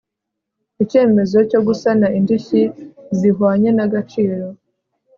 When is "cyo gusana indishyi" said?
1.49-2.61